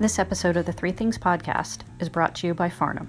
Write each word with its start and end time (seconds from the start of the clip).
This 0.00 0.20
episode 0.20 0.56
of 0.56 0.64
the 0.64 0.72
Three 0.72 0.92
Things 0.92 1.18
Podcast 1.18 1.80
is 1.98 2.08
brought 2.08 2.32
to 2.36 2.46
you 2.46 2.54
by 2.54 2.68
Farnam. 2.68 3.08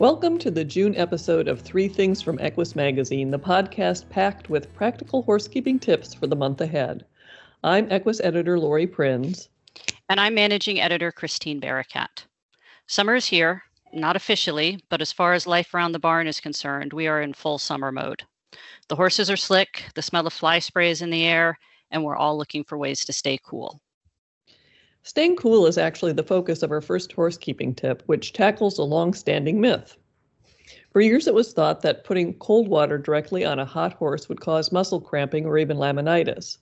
Welcome 0.00 0.38
to 0.38 0.50
the 0.50 0.64
June 0.64 0.96
episode 0.96 1.46
of 1.46 1.60
Three 1.60 1.86
Things 1.86 2.20
from 2.20 2.40
Equus 2.40 2.74
Magazine, 2.74 3.30
the 3.30 3.38
podcast 3.38 4.08
packed 4.08 4.50
with 4.50 4.74
practical 4.74 5.22
horsekeeping 5.22 5.78
tips 5.78 6.14
for 6.14 6.26
the 6.26 6.34
month 6.34 6.60
ahead. 6.60 7.04
I'm 7.62 7.86
Equus 7.92 8.18
editor 8.18 8.58
Laurie 8.58 8.88
Prinz. 8.88 9.50
And 10.08 10.18
I'm 10.18 10.34
managing 10.34 10.80
editor 10.80 11.12
Christine 11.12 11.60
Barakat. 11.60 12.24
Summer 12.88 13.14
is 13.14 13.26
here, 13.26 13.62
not 13.92 14.16
officially, 14.16 14.80
but 14.88 15.00
as 15.00 15.12
far 15.12 15.34
as 15.34 15.46
life 15.46 15.74
around 15.74 15.92
the 15.92 16.00
barn 16.00 16.26
is 16.26 16.40
concerned, 16.40 16.92
we 16.92 17.06
are 17.06 17.22
in 17.22 17.34
full 17.34 17.58
summer 17.58 17.92
mode. 17.92 18.24
The 18.88 18.96
horses 18.96 19.30
are 19.30 19.36
slick, 19.36 19.84
the 19.94 20.02
smell 20.02 20.26
of 20.26 20.32
fly 20.32 20.58
spray 20.58 20.90
is 20.90 21.02
in 21.02 21.10
the 21.10 21.24
air, 21.24 21.56
and 21.92 22.02
we're 22.02 22.16
all 22.16 22.36
looking 22.36 22.64
for 22.64 22.76
ways 22.76 23.04
to 23.04 23.12
stay 23.12 23.38
cool. 23.44 23.80
Staying 25.06 25.36
cool 25.36 25.68
is 25.68 25.78
actually 25.78 26.14
the 26.14 26.24
focus 26.24 26.64
of 26.64 26.72
our 26.72 26.80
first 26.80 27.12
horsekeeping 27.12 27.76
tip, 27.76 28.02
which 28.06 28.32
tackles 28.32 28.76
a 28.76 28.82
long 28.82 29.14
standing 29.14 29.60
myth. 29.60 29.96
For 30.90 31.00
years, 31.00 31.28
it 31.28 31.32
was 31.32 31.52
thought 31.52 31.82
that 31.82 32.02
putting 32.02 32.34
cold 32.34 32.66
water 32.66 32.98
directly 32.98 33.44
on 33.44 33.60
a 33.60 33.64
hot 33.64 33.92
horse 33.92 34.28
would 34.28 34.40
cause 34.40 34.72
muscle 34.72 35.00
cramping 35.00 35.46
or 35.46 35.58
even 35.58 35.76
laminitis. 35.76 36.58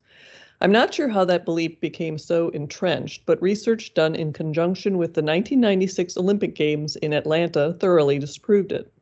I'm 0.60 0.70
not 0.70 0.92
sure 0.92 1.08
how 1.08 1.24
that 1.24 1.46
belief 1.46 1.80
became 1.80 2.18
so 2.18 2.50
entrenched, 2.50 3.24
but 3.24 3.40
research 3.40 3.94
done 3.94 4.14
in 4.14 4.34
conjunction 4.34 4.98
with 4.98 5.14
the 5.14 5.22
1996 5.22 6.18
Olympic 6.18 6.54
Games 6.54 6.96
in 6.96 7.14
Atlanta 7.14 7.74
thoroughly 7.80 8.18
disproved 8.18 8.72
it. 8.72 8.92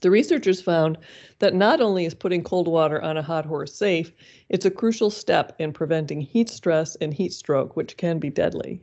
The 0.00 0.10
researchers 0.10 0.60
found 0.60 0.98
that 1.40 1.54
not 1.54 1.80
only 1.80 2.04
is 2.04 2.14
putting 2.14 2.44
cold 2.44 2.68
water 2.68 3.02
on 3.02 3.16
a 3.16 3.22
hot 3.22 3.44
horse 3.44 3.74
safe, 3.74 4.12
it's 4.48 4.64
a 4.64 4.70
crucial 4.70 5.10
step 5.10 5.56
in 5.58 5.72
preventing 5.72 6.20
heat 6.20 6.48
stress 6.48 6.94
and 6.96 7.12
heat 7.12 7.32
stroke, 7.32 7.76
which 7.76 7.96
can 7.96 8.18
be 8.18 8.30
deadly. 8.30 8.80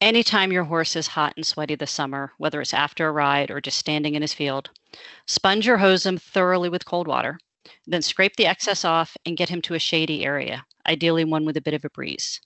Anytime 0.00 0.50
your 0.50 0.64
horse 0.64 0.96
is 0.96 1.06
hot 1.06 1.34
and 1.36 1.46
sweaty 1.46 1.74
this 1.74 1.90
summer, 1.90 2.32
whether 2.38 2.60
it's 2.60 2.74
after 2.74 3.06
a 3.06 3.12
ride 3.12 3.50
or 3.50 3.60
just 3.60 3.78
standing 3.78 4.14
in 4.14 4.22
his 4.22 4.34
field, 4.34 4.70
sponge 5.26 5.68
or 5.68 5.78
hose 5.78 6.04
him 6.04 6.18
thoroughly 6.18 6.68
with 6.68 6.84
cold 6.84 7.06
water, 7.06 7.38
then 7.86 8.02
scrape 8.02 8.36
the 8.36 8.46
excess 8.46 8.84
off 8.84 9.16
and 9.26 9.36
get 9.36 9.48
him 9.48 9.62
to 9.62 9.74
a 9.74 9.78
shady 9.78 10.24
area, 10.24 10.64
ideally 10.88 11.24
one 11.24 11.44
with 11.44 11.56
a 11.56 11.62
bit 11.62 11.74
of 11.74 11.84
a 11.84 11.90
breeze. 11.90 12.40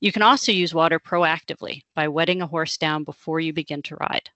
You 0.00 0.12
can 0.12 0.22
also 0.22 0.52
use 0.52 0.74
water 0.74 0.98
proactively 1.00 1.82
by 1.94 2.08
wetting 2.08 2.42
a 2.42 2.46
horse 2.46 2.76
down 2.76 3.04
before 3.04 3.40
you 3.40 3.52
begin 3.52 3.80
to 3.82 3.96
ride. 3.96 4.28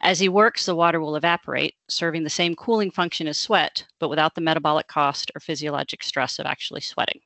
As 0.00 0.20
he 0.20 0.28
works, 0.28 0.66
the 0.66 0.76
water 0.76 1.00
will 1.00 1.16
evaporate, 1.16 1.74
serving 1.88 2.22
the 2.22 2.30
same 2.30 2.54
cooling 2.54 2.90
function 2.90 3.26
as 3.26 3.38
sweat, 3.38 3.84
but 3.98 4.08
without 4.08 4.34
the 4.34 4.40
metabolic 4.40 4.86
cost 4.86 5.30
or 5.34 5.40
physiologic 5.40 6.02
stress 6.02 6.38
of 6.38 6.46
actually 6.46 6.82
sweating. 6.82 7.20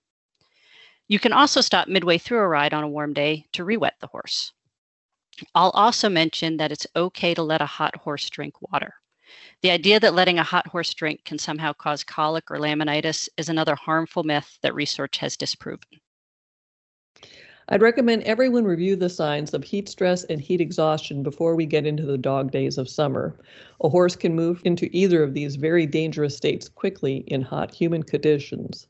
You 1.09 1.19
can 1.19 1.33
also 1.33 1.61
stop 1.61 1.89
midway 1.89 2.19
through 2.19 2.39
a 2.39 2.49
ride 2.49 2.73
on 2.73 2.85
a 2.85 2.89
warm 2.89 3.13
day 3.13 3.47
to 3.53 3.65
re-wet 3.65 3.95
the 4.01 4.07
horse. 4.07 4.53
I'll 5.55 5.71
also 5.71 6.09
mention 6.09 6.57
that 6.57 6.73
it's 6.73 6.87
okay 6.97 7.35
to 7.35 7.43
let 7.43 7.61
a 7.61 7.67
hot 7.67 7.97
horse 7.97 8.29
drink 8.31 8.55
water. 8.63 8.95
The 9.63 9.71
idea 9.71 10.01
that 10.01 10.15
letting 10.15 10.39
a 10.39 10.43
hot 10.43 10.67
horse 10.67 10.93
drink 10.95 11.25
can 11.25 11.39
somehow 11.39 11.73
cause 11.73 12.05
colic 12.05 12.51
or 12.51 12.59
laminitis 12.59 13.29
is 13.37 13.49
another 13.49 13.75
harmful 13.75 14.25
myth 14.25 14.59
that 14.63 14.75
research 14.75 15.19
has 15.19 15.37
disproven. 15.37 16.00
I'd 17.73 17.83
recommend 17.83 18.25
everyone 18.25 18.65
review 18.65 18.97
the 18.97 19.09
signs 19.09 19.55
of 19.55 19.63
heat 19.63 19.89
stress 19.89 20.25
and 20.25 20.41
heat 20.41 20.61
exhaustion 20.61 21.23
before 21.23 21.55
we 21.55 21.67
get 21.67 21.87
into 21.87 22.05
the 22.05 22.19
dog 22.19 22.51
days 22.51 22.79
of 22.79 22.89
summer. 22.89 23.37
A 23.83 23.89
horse 23.89 24.17
can 24.17 24.35
move 24.35 24.61
into 24.65 24.91
either 24.91 25.23
of 25.23 25.35
these 25.35 25.55
very 25.55 25.87
dangerous 25.87 26.37
states 26.37 26.69
quickly 26.69 27.19
in 27.29 27.43
hot 27.43 27.73
human 27.73 28.03
conditions. 28.03 28.89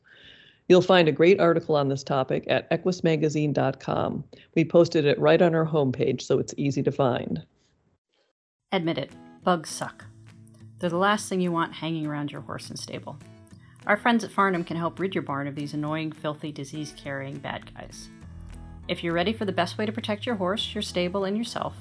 You'll 0.67 0.81
find 0.81 1.07
a 1.07 1.11
great 1.11 1.39
article 1.39 1.75
on 1.75 1.89
this 1.89 2.03
topic 2.03 2.45
at 2.47 2.67
equusmagazine.com. 2.71 4.23
We 4.55 4.65
posted 4.65 5.05
it 5.05 5.19
right 5.19 5.41
on 5.43 5.53
our 5.53 5.65
homepage, 5.65 6.23
so 6.23 6.39
it's 6.39 6.55
easy 6.57 6.81
to 6.81 6.91
find. 6.91 7.45
Admit 8.71 8.97
it, 8.97 9.11
bugs 9.43 9.69
suck. 9.69 10.05
They're 10.79 10.89
the 10.89 10.97
last 10.97 11.29
thing 11.29 11.39
you 11.39 11.51
want 11.51 11.73
hanging 11.73 12.07
around 12.07 12.31
your 12.31 12.41
horse 12.41 12.71
and 12.71 12.79
stable. 12.79 13.19
Our 13.85 13.97
friends 13.97 14.23
at 14.23 14.31
Farnam 14.31 14.65
can 14.65 14.77
help 14.77 14.97
rid 14.99 15.13
your 15.13 15.21
barn 15.21 15.47
of 15.47 15.53
these 15.53 15.75
annoying, 15.75 16.11
filthy, 16.11 16.51
disease 16.51 16.95
carrying 16.97 17.37
bad 17.37 17.71
guys. 17.75 18.09
If 18.91 19.05
you're 19.05 19.13
ready 19.13 19.31
for 19.31 19.45
the 19.45 19.53
best 19.53 19.77
way 19.77 19.85
to 19.85 19.91
protect 19.93 20.25
your 20.25 20.35
horse, 20.35 20.75
your 20.75 20.81
stable, 20.81 21.23
and 21.23 21.37
yourself, 21.37 21.77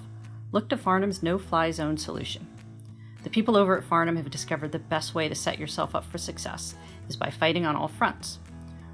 look 0.53 0.69
to 0.69 0.77
Farnam's 0.77 1.25
No 1.25 1.39
Fly 1.39 1.73
Zone 1.73 1.97
solution. 1.97 2.47
The 3.25 3.31
people 3.31 3.57
over 3.57 3.77
at 3.77 3.83
Farnam 3.83 4.17
have 4.17 4.31
discovered 4.31 4.71
the 4.71 4.79
best 4.79 5.13
way 5.13 5.29
to 5.29 5.35
set 5.35 5.59
yourself 5.59 5.97
up 5.97 6.05
for 6.05 6.19
success 6.19 6.77
is 7.09 7.17
by 7.17 7.29
fighting 7.29 7.67
on 7.67 7.75
all 7.75 7.89
fronts. 7.89 8.39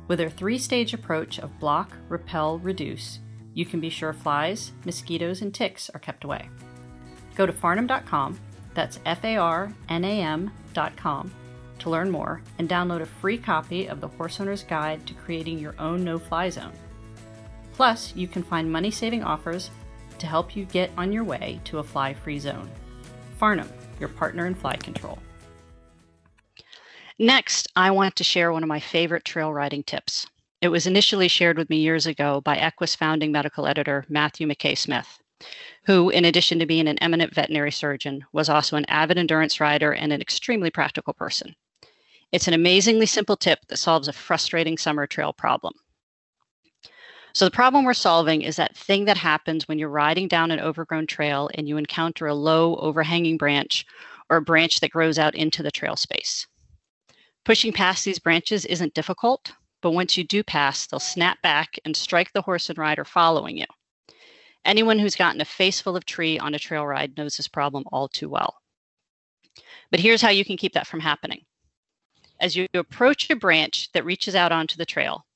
With 0.08 0.18
their 0.18 0.30
three 0.30 0.56
stage 0.56 0.94
approach 0.94 1.38
of 1.38 1.60
block, 1.60 1.94
repel, 2.08 2.58
reduce, 2.58 3.18
you 3.52 3.66
can 3.66 3.80
be 3.80 3.90
sure 3.90 4.14
flies, 4.14 4.72
mosquitoes, 4.86 5.42
and 5.42 5.52
ticks 5.52 5.90
are 5.90 6.00
kept 6.00 6.24
away. 6.24 6.48
Go 7.34 7.44
to 7.44 7.52
farnam.com, 7.52 8.40
that's 8.72 8.98
F 9.04 9.26
A 9.26 9.36
R 9.36 9.74
N 9.90 10.04
A 10.06 10.22
M.com, 10.22 11.30
to 11.80 11.90
learn 11.90 12.10
more 12.10 12.40
and 12.58 12.66
download 12.66 13.02
a 13.02 13.06
free 13.06 13.36
copy 13.36 13.88
of 13.88 14.00
the 14.00 14.08
Horse 14.08 14.40
Owner's 14.40 14.62
Guide 14.62 15.06
to 15.06 15.12
Creating 15.12 15.58
Your 15.58 15.74
Own 15.78 16.02
No 16.02 16.18
Fly 16.18 16.48
Zone. 16.48 16.72
Plus, 17.76 18.16
you 18.16 18.26
can 18.26 18.42
find 18.42 18.72
money 18.72 18.90
saving 18.90 19.22
offers 19.22 19.70
to 20.18 20.26
help 20.26 20.56
you 20.56 20.64
get 20.64 20.90
on 20.96 21.12
your 21.12 21.24
way 21.24 21.60
to 21.64 21.78
a 21.78 21.82
fly 21.82 22.14
free 22.14 22.38
zone. 22.38 22.70
Farnam, 23.38 23.68
your 24.00 24.08
partner 24.08 24.46
in 24.46 24.54
fly 24.54 24.76
control. 24.76 25.18
Next, 27.18 27.68
I 27.76 27.90
want 27.90 28.16
to 28.16 28.24
share 28.24 28.50
one 28.50 28.62
of 28.62 28.68
my 28.68 28.80
favorite 28.80 29.26
trail 29.26 29.52
riding 29.52 29.82
tips. 29.82 30.26
It 30.62 30.68
was 30.68 30.86
initially 30.86 31.28
shared 31.28 31.58
with 31.58 31.68
me 31.68 31.76
years 31.76 32.06
ago 32.06 32.40
by 32.40 32.56
Equus 32.56 32.94
founding 32.94 33.30
medical 33.30 33.66
editor 33.66 34.06
Matthew 34.08 34.46
Mackay 34.46 34.74
Smith, 34.74 35.18
who, 35.84 36.08
in 36.08 36.24
addition 36.24 36.58
to 36.60 36.66
being 36.66 36.88
an 36.88 36.98
eminent 37.00 37.34
veterinary 37.34 37.72
surgeon, 37.72 38.24
was 38.32 38.48
also 38.48 38.76
an 38.76 38.86
avid 38.86 39.18
endurance 39.18 39.60
rider 39.60 39.92
and 39.92 40.14
an 40.14 40.22
extremely 40.22 40.70
practical 40.70 41.12
person. 41.12 41.54
It's 42.32 42.48
an 42.48 42.54
amazingly 42.54 43.06
simple 43.06 43.36
tip 43.36 43.58
that 43.68 43.76
solves 43.76 44.08
a 44.08 44.14
frustrating 44.14 44.78
summer 44.78 45.06
trail 45.06 45.34
problem. 45.34 45.74
So 47.36 47.44
the 47.44 47.50
problem 47.50 47.84
we're 47.84 47.92
solving 47.92 48.40
is 48.40 48.56
that 48.56 48.74
thing 48.74 49.04
that 49.04 49.18
happens 49.18 49.68
when 49.68 49.78
you're 49.78 49.90
riding 49.90 50.26
down 50.26 50.50
an 50.50 50.58
overgrown 50.58 51.06
trail 51.06 51.50
and 51.52 51.68
you 51.68 51.76
encounter 51.76 52.26
a 52.26 52.34
low 52.34 52.76
overhanging 52.76 53.36
branch 53.36 53.84
or 54.30 54.38
a 54.38 54.40
branch 54.40 54.80
that 54.80 54.90
grows 54.90 55.18
out 55.18 55.34
into 55.34 55.62
the 55.62 55.70
trail 55.70 55.96
space. 55.96 56.46
Pushing 57.44 57.74
past 57.74 58.06
these 58.06 58.18
branches 58.18 58.64
isn't 58.64 58.94
difficult, 58.94 59.52
but 59.82 59.90
once 59.90 60.16
you 60.16 60.24
do 60.24 60.42
pass, 60.42 60.86
they'll 60.86 60.98
snap 60.98 61.36
back 61.42 61.78
and 61.84 61.94
strike 61.94 62.32
the 62.32 62.40
horse 62.40 62.70
and 62.70 62.78
rider 62.78 63.04
following 63.04 63.58
you. 63.58 63.66
Anyone 64.64 64.98
who's 64.98 65.14
gotten 65.14 65.42
a 65.42 65.44
face 65.44 65.78
full 65.78 65.94
of 65.94 66.06
tree 66.06 66.38
on 66.38 66.54
a 66.54 66.58
trail 66.58 66.86
ride 66.86 67.18
knows 67.18 67.36
this 67.36 67.48
problem 67.48 67.84
all 67.92 68.08
too 68.08 68.30
well. 68.30 68.54
But 69.90 70.00
here's 70.00 70.22
how 70.22 70.30
you 70.30 70.46
can 70.46 70.56
keep 70.56 70.72
that 70.72 70.86
from 70.86 71.00
happening. 71.00 71.42
As 72.40 72.56
you 72.56 72.66
approach 72.72 73.28
a 73.28 73.36
branch 73.36 73.92
that 73.92 74.06
reaches 74.06 74.34
out 74.34 74.52
onto 74.52 74.78
the 74.78 74.86
trail, 74.86 75.26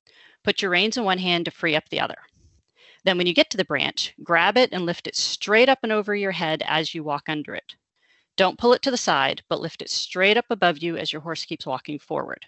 Put 0.42 0.62
your 0.62 0.70
reins 0.70 0.96
in 0.96 1.04
one 1.04 1.18
hand 1.18 1.44
to 1.44 1.50
free 1.50 1.76
up 1.76 1.88
the 1.88 2.00
other. 2.00 2.18
Then, 3.04 3.18
when 3.18 3.26
you 3.26 3.34
get 3.34 3.50
to 3.50 3.56
the 3.56 3.64
branch, 3.64 4.14
grab 4.22 4.56
it 4.56 4.70
and 4.72 4.84
lift 4.84 5.06
it 5.06 5.16
straight 5.16 5.68
up 5.68 5.80
and 5.82 5.92
over 5.92 6.14
your 6.14 6.32
head 6.32 6.62
as 6.66 6.94
you 6.94 7.02
walk 7.02 7.28
under 7.28 7.54
it. 7.54 7.74
Don't 8.36 8.58
pull 8.58 8.72
it 8.72 8.82
to 8.82 8.90
the 8.90 8.96
side, 8.96 9.42
but 9.48 9.60
lift 9.60 9.82
it 9.82 9.90
straight 9.90 10.36
up 10.36 10.46
above 10.50 10.78
you 10.78 10.96
as 10.96 11.12
your 11.12 11.22
horse 11.22 11.44
keeps 11.44 11.66
walking 11.66 11.98
forward. 11.98 12.46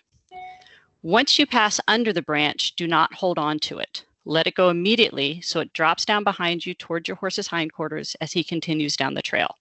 Once 1.02 1.38
you 1.38 1.46
pass 1.46 1.80
under 1.88 2.12
the 2.12 2.22
branch, 2.22 2.74
do 2.76 2.86
not 2.86 3.12
hold 3.12 3.38
on 3.38 3.58
to 3.58 3.78
it. 3.78 4.04
Let 4.24 4.46
it 4.46 4.54
go 4.54 4.70
immediately 4.70 5.40
so 5.40 5.60
it 5.60 5.72
drops 5.72 6.04
down 6.04 6.22
behind 6.22 6.64
you 6.64 6.74
towards 6.74 7.08
your 7.08 7.16
horse's 7.16 7.48
hindquarters 7.48 8.14
as 8.20 8.32
he 8.32 8.44
continues 8.44 8.96
down 8.96 9.14
the 9.14 9.22
trail. 9.22 9.56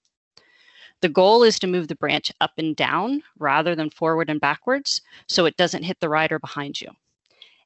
The 1.02 1.10
goal 1.10 1.42
is 1.42 1.58
to 1.60 1.68
move 1.68 1.88
the 1.88 1.96
branch 1.96 2.32
up 2.42 2.52
and 2.58 2.76
down 2.76 3.24
rather 3.40 3.76
than 3.76 3.90
forward 3.90 4.30
and 4.30 4.40
backwards 4.40 5.02
so 5.28 5.46
it 5.46 5.58
doesn't 5.58 5.84
hit 5.84 6.00
the 6.00 6.10
rider 6.10 6.38
behind 6.38 6.80
you. 6.80 6.92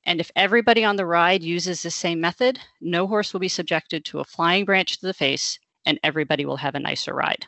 And 0.06 0.20
if 0.20 0.32
everybody 0.36 0.84
on 0.84 0.98
the 0.98 1.06
ride 1.06 1.44
uses 1.44 1.82
the 1.82 1.90
same 1.90 2.22
method, 2.22 2.60
no 2.80 3.08
horse 3.08 3.34
will 3.34 3.40
be 3.40 3.48
subjected 3.48 4.06
to 4.06 4.20
a 4.20 4.26
flying 4.26 4.66
branch 4.66 5.00
to 5.00 5.06
the 5.06 5.14
face 5.14 5.58
and 5.86 6.00
everybody 6.04 6.46
will 6.46 6.58
have 6.58 6.76
a 6.76 6.80
nicer 6.80 7.14
ride. 7.14 7.46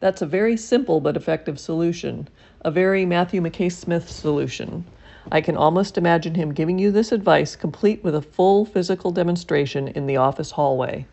That's 0.00 0.22
a 0.22 0.26
very 0.26 0.56
simple 0.56 1.00
but 1.00 1.16
effective 1.16 1.60
solution, 1.60 2.28
a 2.62 2.70
very 2.70 3.06
Matthew 3.06 3.40
Mackay 3.40 3.68
Smith 3.68 4.10
solution. 4.10 4.84
I 5.30 5.40
can 5.40 5.56
almost 5.56 5.96
imagine 5.96 6.34
him 6.34 6.52
giving 6.52 6.78
you 6.78 6.90
this 6.90 7.12
advice 7.12 7.54
complete 7.54 8.02
with 8.02 8.14
a 8.14 8.22
full 8.22 8.64
physical 8.64 9.12
demonstration 9.12 9.88
in 9.88 10.06
the 10.06 10.16
office 10.16 10.50
hallway. 10.50 11.06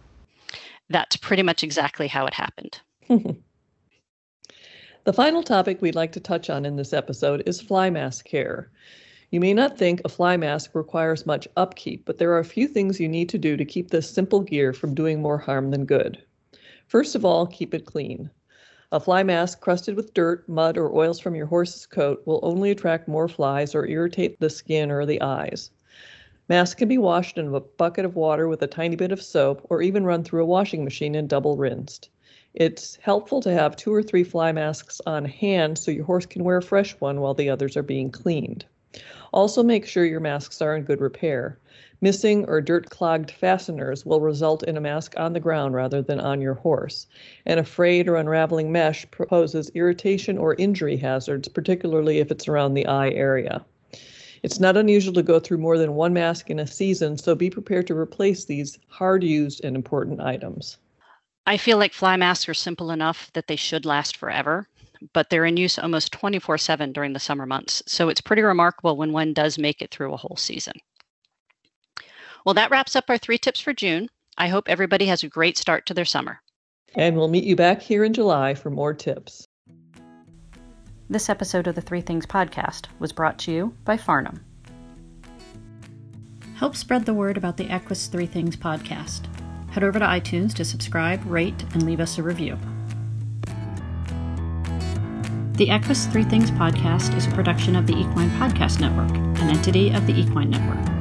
That's 0.90 1.18
pretty 1.18 1.44
much 1.44 1.64
exactly 1.64 2.08
how 2.08 2.26
it 2.26 2.34
happened. 2.34 2.82
the 3.08 3.36
final 5.14 5.44
topic 5.44 5.82
we'd 5.82 5.94
like 5.94 6.14
to 6.14 6.20
touch 6.20 6.50
on 6.50 6.66
in 6.66 6.76
this 6.76 6.92
episode 6.92 7.44
is 7.46 7.62
fly 7.62 7.92
mask 7.92 8.26
care. 8.26 8.72
You 9.32 9.40
may 9.40 9.54
not 9.54 9.78
think 9.78 10.02
a 10.04 10.10
fly 10.10 10.38
mask 10.38 10.74
requires 10.74 11.28
much 11.28 11.48
upkeep, 11.56 12.04
but 12.06 12.18
there 12.18 12.32
are 12.32 12.40
a 12.40 12.44
few 12.44 12.68
things 12.68 13.00
you 13.00 13.08
need 13.08 13.30
to 13.30 13.38
do 13.38 13.58
to 13.58 13.64
keep 13.64 13.92
this 13.92 14.10
simple 14.10 14.40
gear 14.40 14.74
from 14.74 14.96
doing 14.96 15.22
more 15.22 15.38
harm 15.38 15.70
than 15.70 15.86
good. 15.86 16.24
First 16.88 17.14
of 17.14 17.24
all, 17.24 17.46
keep 17.46 17.76
it 17.76 17.86
clean. 17.86 18.32
A 18.92 19.00
fly 19.00 19.22
mask 19.22 19.62
crusted 19.62 19.96
with 19.96 20.16
dirt, 20.16 20.50
mud, 20.50 20.80
or 20.80 20.92
oils 20.96 21.20
from 21.20 21.36
your 21.36 21.46
horse's 21.46 21.86
coat 21.86 22.24
will 22.26 22.40
only 22.42 22.72
attract 22.72 23.08
more 23.08 23.28
flies 23.28 23.76
or 23.76 23.86
irritate 23.86 24.40
the 24.40 24.50
skin 24.50 24.90
or 24.90 25.06
the 25.06 25.22
eyes. 25.22 25.70
Masks 26.48 26.74
can 26.74 26.88
be 26.88 26.98
washed 26.98 27.38
in 27.38 27.54
a 27.54 27.60
bucket 27.60 28.06
of 28.06 28.16
water 28.16 28.48
with 28.48 28.64
a 28.64 28.68
tiny 28.68 28.96
bit 28.96 29.12
of 29.12 29.22
soap 29.22 29.64
or 29.70 29.84
even 29.84 30.06
run 30.06 30.24
through 30.24 30.42
a 30.42 30.48
washing 30.48 30.84
machine 30.84 31.14
and 31.14 31.30
double 31.30 31.56
rinsed. 31.56 32.10
It's 32.56 32.96
helpful 32.96 33.42
to 33.42 33.54
have 33.54 33.76
two 33.76 33.94
or 33.94 34.02
three 34.02 34.24
fly 34.24 34.52
masks 34.54 35.00
on 35.06 35.26
hand 35.26 35.78
so 35.78 35.92
your 35.92 36.06
horse 36.06 36.26
can 36.26 36.44
wear 36.44 36.58
a 36.58 36.64
fresh 36.64 37.00
one 37.00 37.22
while 37.22 37.36
the 37.36 37.52
others 37.52 37.78
are 37.78 37.84
being 37.84 38.10
cleaned. 38.10 38.66
Also, 39.32 39.62
make 39.62 39.86
sure 39.86 40.06
your 40.06 40.20
masks 40.20 40.62
are 40.62 40.76
in 40.76 40.84
good 40.84 41.02
repair. 41.02 41.58
Missing 42.02 42.46
or 42.46 42.62
dirt 42.62 42.90
clogged 42.90 43.30
fasteners 43.30 44.06
will 44.06 44.22
result 44.22 44.64
in 44.64 44.78
a 44.78 44.82
mask 44.82 45.14
on 45.18 45.34
the 45.34 45.40
ground 45.40 45.76
rather 45.76 46.02
than 46.02 46.20
on 46.20 46.40
your 46.40 46.54
horse. 46.54 47.08
And 47.46 47.60
a 47.60 47.64
frayed 47.64 48.08
or 48.08 48.16
unraveling 48.16 48.72
mesh 48.72 49.06
poses 49.12 49.70
irritation 49.76 50.38
or 50.38 50.56
injury 50.56 50.96
hazards, 50.96 51.48
particularly 51.48 52.20
if 52.20 52.32
it's 52.32 52.48
around 52.48 52.74
the 52.74 52.88
eye 52.88 53.10
area. 53.10 53.66
It's 54.42 54.60
not 54.60 54.78
unusual 54.78 55.14
to 55.16 55.24
go 55.24 55.40
through 55.40 55.58
more 55.58 55.78
than 55.78 55.96
one 55.96 56.14
mask 56.14 56.50
in 56.50 56.60
a 56.60 56.68
season, 56.68 57.18
so 57.18 57.36
be 57.36 57.50
prepared 57.50 57.88
to 57.88 57.98
replace 57.98 58.46
these 58.46 58.80
hard 58.88 59.22
used 59.24 59.64
and 59.66 59.76
important 59.76 60.22
items. 60.22 60.78
I 61.46 61.58
feel 61.58 61.78
like 61.78 61.94
fly 61.94 62.16
masks 62.16 62.48
are 62.48 62.54
simple 62.54 62.92
enough 62.92 63.30
that 63.34 63.48
they 63.48 63.58
should 63.58 63.86
last 63.86 64.16
forever, 64.16 64.70
but 65.14 65.30
they're 65.30 65.46
in 65.46 65.58
use 65.58 65.80
almost 65.80 66.12
24 66.12 66.58
7 66.58 66.92
during 66.92 67.14
the 67.14 67.20
summer 67.20 67.46
months, 67.46 67.84
so 67.88 68.10
it's 68.10 68.22
pretty 68.22 68.42
remarkable 68.42 68.98
when 68.98 69.12
one 69.12 69.34
does 69.34 69.58
make 69.58 69.82
it 69.82 69.92
through 69.92 70.14
a 70.14 70.18
whole 70.18 70.38
season. 70.38 70.74
Well, 72.46 72.56
that 72.56 72.72
wraps 72.72 72.96
up 72.96 73.06
our 73.10 73.18
three 73.18 73.38
tips 73.38 73.60
for 73.60 73.74
June. 73.74 74.10
I 74.38 74.48
hope 74.48 74.70
everybody 74.70 75.06
has 75.08 75.24
a 75.24 75.28
great 75.30 75.58
start 75.58 75.86
to 75.88 75.94
their 75.94 76.06
summer. 76.06 76.42
And 76.96 77.16
we'll 77.16 77.28
meet 77.28 77.44
you 77.44 77.56
back 77.56 77.82
here 77.82 78.04
in 78.04 78.14
July 78.14 78.54
for 78.54 78.70
more 78.70 78.94
tips. 78.94 79.46
This 81.10 81.30
episode 81.30 81.68
of 81.68 81.76
the 81.76 81.82
Three 81.82 82.02
Things 82.02 82.26
podcast 82.26 82.86
was 83.00 83.12
brought 83.12 83.40
to 83.40 83.52
you 83.52 83.76
by 83.84 83.98
Farnam. 83.98 84.42
Help 86.56 86.76
spread 86.76 87.06
the 87.06 87.14
word 87.14 87.38
about 87.38 87.58
the 87.58 87.70
Equus 87.70 88.08
Three 88.08 88.26
Things 88.26 88.56
podcast. 88.56 89.26
Head 89.72 89.84
over 89.84 90.00
to 90.00 90.06
iTunes 90.06 90.54
to 90.56 90.66
subscribe, 90.66 91.24
rate, 91.26 91.64
and 91.74 91.84
leave 91.84 92.00
us 92.00 92.18
a 92.18 92.24
review. 92.24 92.58
The 95.60 95.72
Equus 95.72 96.06
Three 96.06 96.24
Things 96.24 96.52
podcast 96.52 97.18
is 97.18 97.28
a 97.28 97.32
production 97.32 97.76
of 97.76 97.86
the 97.86 97.92
Equine 97.92 98.30
Podcast 98.30 98.80
Network, 98.80 99.12
an 99.42 99.50
entity 99.50 99.90
of 99.90 100.08
the 100.08 100.18
Equine 100.18 100.52
Network. 100.52 100.99